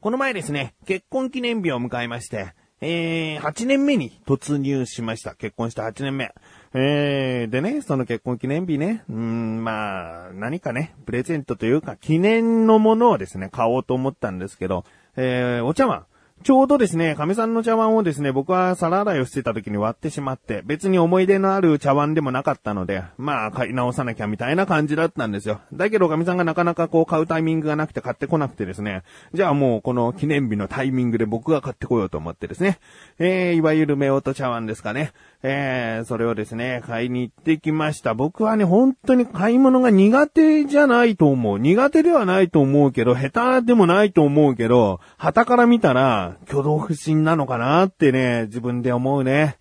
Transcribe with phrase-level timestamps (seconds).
[0.00, 5.34] この前ですね、結婚記念日を迎えまして、えー、8年目に突入しました。
[5.34, 6.34] 結婚した8年目。
[6.72, 14.86] えー、でね、その結婚記念日ね、うん、まあ、何かね、プレゼントというか、記念のものをですね、買おうと思ったんですけど、
[15.16, 16.06] えー、お茶碗。
[16.42, 25.60] ちょうどですね、亀さんの茶碗をですね、僕は皿洗いをしてた時に割ってしまって、別に思い出のある茶碗でもなかったので、まあ、買い直さなきゃみたいな感じだったんですよ。
[25.74, 29.02] だけど、亀さんがなかなかこう買うタイミングがなくて買ってこなくてですね、
[29.34, 32.78] じゃあもうこの記念日のタイミングで僕が買ってこようと思ってですね、
[33.18, 35.12] えー、いわゆる目音茶碗ですかね。
[35.42, 38.14] えー、それをですね、買いに行ってきました。
[38.14, 41.58] 僕はね、本当に買い物が苦手じゃないと思う。
[41.58, 49.56] 苦手ではないと思うけど、下手でもないと思うけど、旗から見たら、挙動不審なのかなってね、自分で思うね。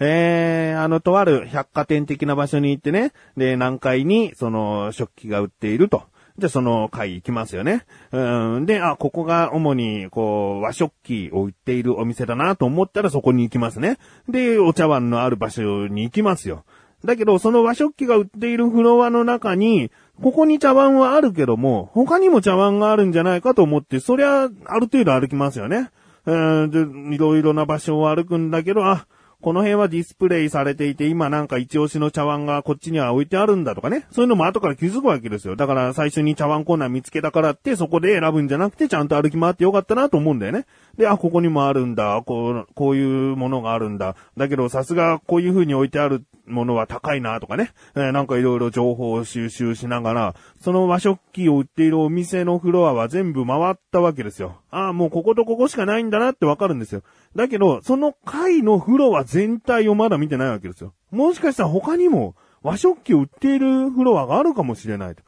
[0.00, 6.02] えー、あの、とある百貨店的な場所に行ってね、で、何階に、その、食器が売っていると。
[6.38, 7.84] じゃその階行きますよね。
[8.10, 8.66] うん。
[8.66, 13.98] で、あ、ここが主に、こう、和食器を売っているお店だなと思ったらそこに行きますね。
[14.28, 16.64] で、お茶碗のある場所に行きますよ。
[17.04, 19.90] だけど、その和食器が売っているフロアの中に、
[20.22, 25.90] ここに茶碗はあるけども、他にも茶碗があるんじゃないかと思って、そりゃ、ある程度歩きますよね。
[26.24, 29.06] うん、で、いろいろな場所を歩くんだけど、あ、
[29.42, 34.06] この辺はディスプレイされていて、今なんか一押しの茶碗がこっちには置いてあるんだとかね。
[34.12, 35.56] そういうのも後から気づくわけですよ。
[35.56, 40.64] だから最初に茶碗コーナー見つけたからって、そこで選ぶんじゃなくて、ちゃんと歩き回ってよかったなと思うんだよね。
[40.96, 42.22] で、あ、ここにもあるんだ。
[42.24, 44.14] こう、こういうものがあるんだ。
[44.36, 47.72] だけどさすがこういう風に置いてあるものは高いなとかね。
[47.96, 54.60] えー、なんかいろいろ情報を収集しながら、その和食器を売っているお店のフロアは全部回ったわけですよ。
[54.70, 57.02] ああ、もうこことここしかないんだなってわかるんですよ。
[57.34, 60.92] だけど、その階のフロア全体をまだ見てないわけですよ。
[61.10, 65.22] もしかしたら他にも和食器を売っているフロアがあるかもしれないと。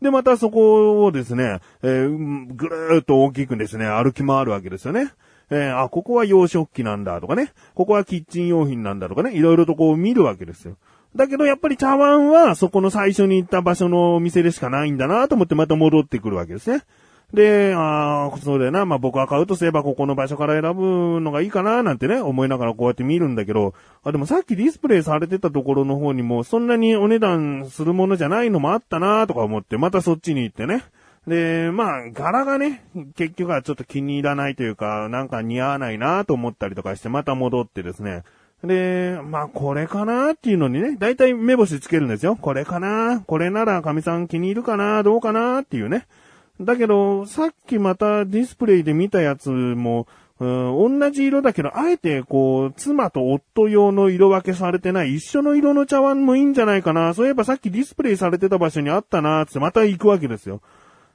[0.00, 5.12] で、またそこをですね、えー、ぐるーっと大きくですね、歩き回るわけですよね。
[5.50, 10.76] えー、あ、ここは洋食器なんだとかね、ここはキッチン用品なんだとかね、いろいろとこう見るわけですよ。
[11.14, 16.82] だけどやっぱり茶碗はそこの最初に行った場所のお店でしかないんだなと思ってまた戻ってくるわけですね。
[17.32, 18.86] で、ああ、そうだよな。
[18.86, 30.84] まあ、僕は買うとすればここの場所から選ぶのがいいかななんてね、思いながらこうやって見るんだけど、あ、でもさっきディスプレイされてたところの方にも、そんなにお値段するものじゃないのもあったなとか思って、またそっちに行ってね。
[31.26, 38.24] で、まあ、柄がね、結局はちょっと気に入らないというか、なんか似合わないなと思ったりとかして、また戻ってですね。
[38.64, 42.36] で、まあ、これかなっていうのにね、だいたい目星つけるんですよ。
[42.36, 46.06] これかなこれなら神さん気に入るかなどうかなっていうね。
[46.60, 50.06] だけど、さっきまたディスプレイで見たやつも、
[50.38, 57.14] うん、同じ色だけど、あえてこう、妻と夫用の色分けされてない一緒の色の茶碗もいいんじゃないかな。
[57.14, 60.60] そういえばさっきディスプレイされてた場所にあったな、つってまた行くわけですよ。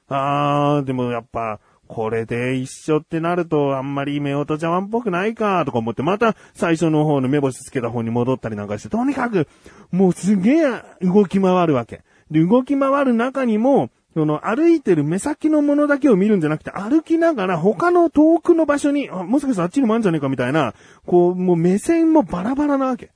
[0.08, 9.46] あー、でもやっぱ、これで一緒ってなるとあんまり目音茶碗っぽくないかとか思ってまた最初の方の目星つけた方に戻ったりなんかして、とにかく
[9.92, 12.02] もうすげえ動き回るわけ。
[12.30, 20.72] で、動き回る中にもその歩いてる目先のものだけを見るんじゃなくて、歩きながら他の遠くの場所に、あもしかしたらあっちにもあるんじゃねえかみたいな、
[21.04, 23.10] こう、もう目線もバラバラなわけ。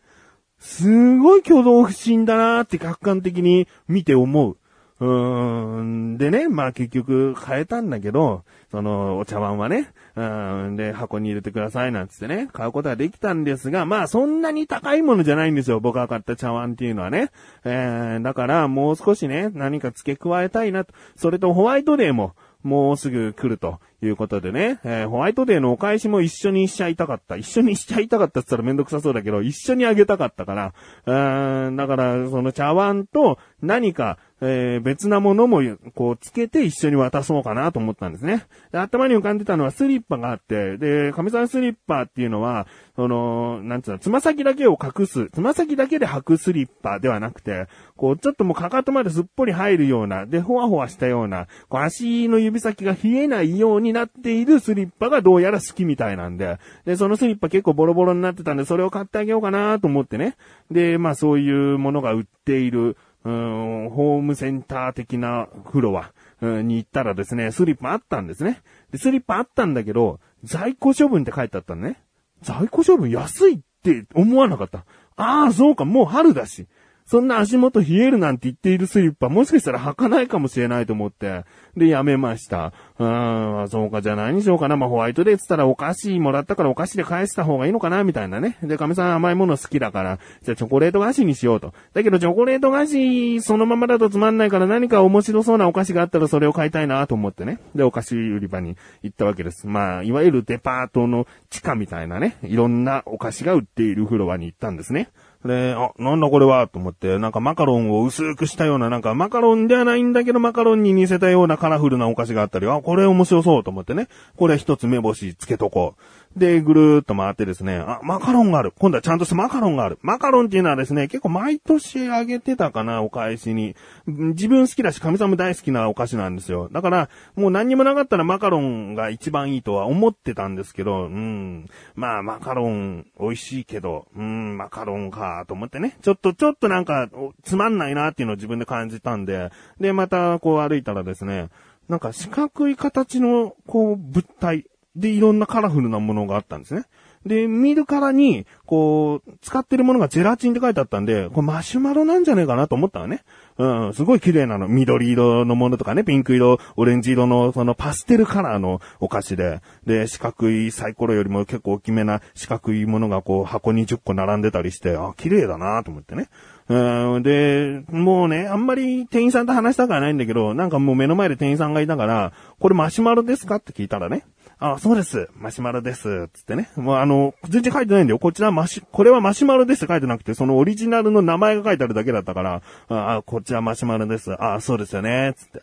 [0.59, 4.59] すごい挙動不審だなーって客観的に見て思う。
[5.01, 6.19] うーん。
[6.19, 10.77] でね、まあ結局変えたんだけど、そのお茶碗はね、うん。
[10.77, 15.81] で、箱に入れてくださいなんつってね、買うことはできたんですが、まあそんなに高いものじゃないんですよ。
[15.81, 17.31] 僕が買った茶碗っていうのはね。
[17.65, 20.93] えー、だからもう少しね、何か付け加えたいなと。
[21.17, 27.37] それとホワイトデーも、もうすぐ来るということでね、えー、ホワイトデーのお返しも一緒にしちゃいたかった。
[27.37, 30.75] 一緒にしちゃいたかったって言ったらめんどくさそうだけど、一緒にあげたかったから、
[31.07, 35.61] うーん、だから、その茶碗と何か、えー、別なものも、
[35.95, 38.47] こう、つけて一緒に渡そうかなと思ったんですね。
[38.73, 42.67] で、頭に浮かんでたのはスリッパがあって、で、亀さんスリッパっていうのは、
[42.97, 47.67] その、なんつうの、つま先だけを隠す、つま先だけで履くスリッパではなくて、
[47.97, 60.37] こう、ちょっともうかかとまですっぽり入るような、で、ほわほわしたような、こう、足の指先が冷えないようにになっているスリッパがどうやら好きみたいなんで、で、そのスリッパ結構ボロボロになってたんで、それを買ってあげようかなと思ってね。
[60.71, 68.63] で、まあそういうものが売っている、うん、ホームセンター的なフロア、に行ったらですね、スリッパあったんですね。
[68.91, 72.01] で、スリッパあったんだけど、在庫処分って書いてあったのね。
[72.43, 74.85] 在庫処分安いって思わなかった。
[75.17, 76.67] ああ、そうか、もう春だし。
[77.11, 81.45] そんな足元冷えるなんて言っているスリッパ、もしかしたら履かないかもしれないと思って、
[81.77, 82.73] で、やめました。
[83.01, 84.77] うーん、そうか、じゃあ何にしようかな。
[84.77, 88.59] まあ、ホワイトデーって言ったらお菓子もらったからお菓子で返した方がいいのかな、みたいなね。
[88.63, 91.75] で、神さん甘いもの好きだから、じゃあチョコレート菓子にしようと。
[91.95, 97.59] だけどチョコレート菓子、そのままだとつまんないから何か面白そうなお菓子があったらそれを買いたいなと思ってね。
[97.75, 99.67] で、お菓子売り場に行ったわけです。
[99.67, 105.09] まあ、いわゆるデパートの地下みたいなね、いろんなお菓子が売っているフロアに行ったんですね。
[105.45, 114.09] で、あ、なんだこれはと思って、なんかマカロンを薄くしたような、なんかマカロンではないんだけどマカロンに似せたようなカラフルなお菓子があったり、あ、これ面白そうと思ってね。
[114.37, 116.03] これ一つ目星つけとこう。
[116.37, 118.73] で、ぐるーっと回ってですね、あ、マカロンがある。
[118.79, 119.99] 今度はちゃんとしたマカロンがある。
[120.03, 123.75] マカロンっていうのはですね、結構毎年あげてたかな、お返しに。
[124.07, 126.69] 自分好きだし、神さんも大好きなお菓子なんですよ。
[126.71, 131.67] だから、もう何にもなかったらマカロンが一番いいとは思ってたんですけど、うん。
[131.97, 135.97] まあ、マカロン美味しいけど、うん、マカロンかと思ってね。
[136.01, 137.09] ちょっと、ちょっとなんか、
[137.43, 139.51] つまんないなっていうのを自分で感じたんで、
[139.81, 141.49] で、またこう歩いたらですね、
[141.89, 144.70] なんか四角い形の、こう、物体。
[144.97, 146.85] で、いろんなカラフルなものがあったんですね。
[147.27, 153.23] で、見るからに、こう、使ってるものがゼラチンって書いてあったんで、これマシュマロなんじゃねえかなと思ったのね。
[153.59, 154.69] うん、すごい綺麗なの。
[154.69, 166.29] 緑色のものとかね、ピンク色、オレンジ色の、そのパステルカラーのお菓子で、で、四角いサイコロよりも結構大きめな四角いものがこう、箱に10個並んでたりして、あ、綺麗だなと思ってね。
[166.71, 173.57] うん、で、もうね、あんまり店員さんと話したくはないんだけど、なんかもう目の前で店員さんがいたから、これマシュマロですか？
[173.57, 174.25] って聞いたらね、
[174.63, 175.31] あ、そうです。
[175.35, 176.29] マシュマロです。
[176.35, 176.71] つってね。
[176.77, 178.19] もうあの、全然書いてないんだよ。
[178.19, 184.31] こちらマシ、これはマシュマロです書いてなくて、そのオリジナルの名前が書いてあるだけだったから、あ、こちらマシュマロです。
[184.39, 185.35] あ、そうですよね。
[185.35, 185.63] つって。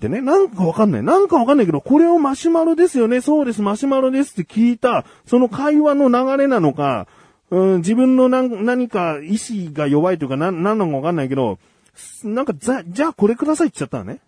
[0.00, 1.02] でね、なんかわかんない。
[1.02, 3.20] なんかわかんないけど、これをマシュマロですよね。
[3.20, 7.06] そうです、マシュマロですって聞いた、その会話の流れなのか、
[7.50, 11.58] うん、自分の何か意志が弱いというか、な、なんなのかわかんないけど、
[12.24, 14.20] なんか、ざ、じゃあこれくださいって言っちゃったのね。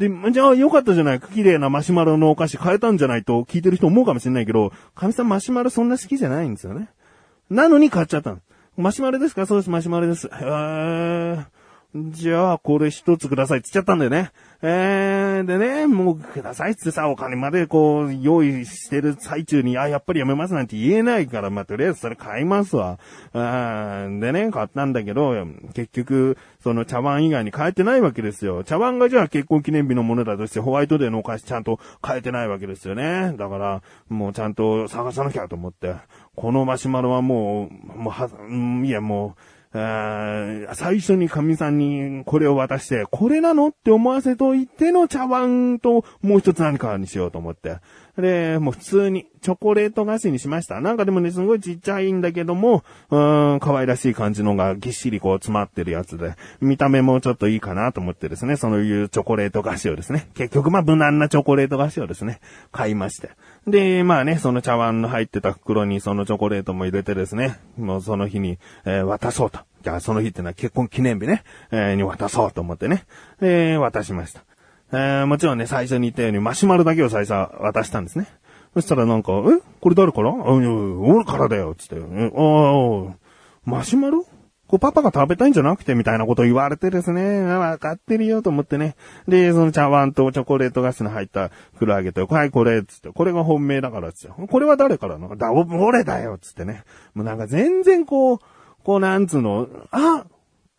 [0.00, 6.88] で、じゃあ良かったじゃない綺麗なマシュマロのお菓子買えたんじゃないと聞いてる人思うかもしれないけど、神さんマシュマロそんな好きじゃないんですよね。
[7.50, 8.38] なのに買っちゃったの。
[8.78, 9.44] マシュマロですか？
[9.44, 10.26] そうです、マシュマロです。
[10.26, 11.44] へー。
[11.92, 14.30] じゃあ、これ一つくださいって言っちゃったんだよね。
[14.62, 23.00] えー、でね、もうくださいってさ、お金までこう、用意してる最中に、あ、やっぱりやめますなんて言えないから、まあ、とりあえずそれ買いますわ。
[23.32, 25.34] あでね、買ったんだけど、
[25.74, 28.62] 結局、その茶碗以外に買えてないわけですよ。
[28.62, 33.34] 茶碗がじゃあ結婚記念日のものだとしてホワイトデーのお菓子ちゃんと買えてないわけですよね。
[33.36, 35.96] だから、もうちゃんと探さなきゃと思って、
[36.36, 38.28] このマシュマロはもう、もうは、
[38.84, 47.78] いやもう、最初に神さんにこれを渡して、これなのって思わせといての茶碗ともう一つ何かにしようと思って。
[48.20, 50.80] で、もう普通にチョコレート菓子にしました。
[50.80, 62.40] なんかでもね、すごいちっちゃいんだけども、うーん、可愛らしい感じのがぎっしりこう詰まってるやつで、見た目もちょっといいかなと思ってですね、そういうチョコレート菓子をですね、結局まあ無難なチョコレート菓子をですね、
[62.72, 63.30] 買いまして。
[63.66, 69.60] で、まあね、その茶碗の入ってた袋にそのチョコレートも入れてですね、もうその日に、えー、渡そうと。
[69.82, 73.04] じゃあその日ってのは結婚記念日ね、えー、に渡そうと思ってね、
[73.40, 74.42] で、渡しました。
[74.92, 78.26] えー、もちろんね、最初に言ったようにマシュマロだけを最初渡したんですね。
[78.74, 79.60] そしたらなんか、え？
[79.80, 80.30] これ誰から？
[80.30, 81.96] あ、いや、俺からだよ、つって。
[81.96, 83.14] ああ、
[83.64, 84.24] マシュマロ？
[84.68, 85.96] こうパパが食べたいんじゃなくて？
[85.96, 88.94] みたいなこと言われてですね、わかってるよと思ってね。
[89.26, 94.46] で、その茶碗とチョコレート菓子の入った黒揚げと、はい、これ、つって、これが本命だから、つって。
[94.46, 96.84] これは誰からのだ、俺だよ、つってね。
[97.14, 98.38] もうなんか全然こう、
[98.84, 100.24] こうなんつうの、あ、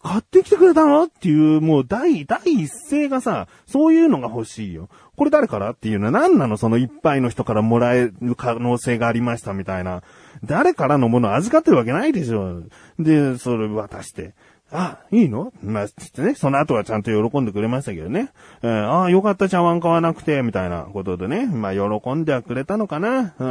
[0.03, 1.03] 買ってきてくれたの？
[1.03, 4.89] っていう、もう第、第一声がさ、そういうのが欲しいよ。
[5.15, 6.57] これ誰からっていうのは何なの？
[6.57, 10.01] そのいっぱいの人からもらえる可能性がありましたみたいな。
[10.43, 12.63] 誰からのものを預かってるわけないでしょ。
[12.98, 14.34] で、それ渡して。
[14.74, 15.51] あ、いいの？
[15.62, 18.30] まあ、つってね、その後はちゃんと喜んでくれましたけどね。
[18.62, 21.46] えー、ああ、よかった茶碗買わなくて、みたいなことでね。
[21.46, 23.34] まあ、喜んではくれたのかな。
[23.38, 23.46] う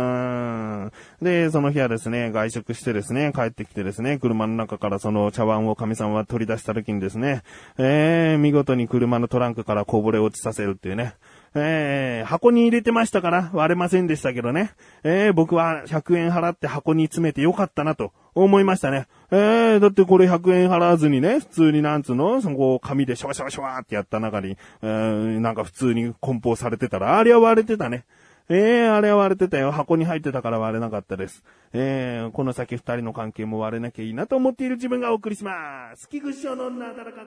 [0.86, 0.92] ん。
[1.20, 7.42] で、その日はですね、外食してですね、帰ってきてですね、車の中からその茶碗を神さんは取り出した時にですね、
[7.76, 11.16] えー、見事に車のトランクからこぼれ落ちさせるっていうね。
[11.54, 14.72] えー、箱に入れてましたから割れませんでしたけどね。
[15.02, 19.08] えー、僕は100円払って箱に詰めてよかったなと思いましたね。
[19.32, 28.04] えー、だってこれ100円払わずにね、普通になんつうの、その紙でシャワシャワシャワってやった中に、えー、なんか普通に梱包されてたら、あれは割れてたね。
[28.48, 29.70] ええー、あれは割れてたよ。
[29.70, 31.44] 箱に入ってたから割れなかったです。
[31.72, 36.08] ええー、この先二人の関係も割れなきゃいいなと思っている自分がお送りします。
[36.08, 37.20] 木口のなだらか。